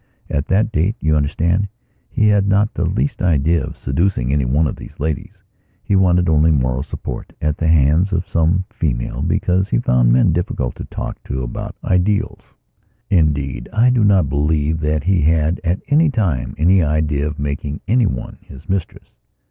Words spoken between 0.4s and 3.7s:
that date, you understand, he had not the least idea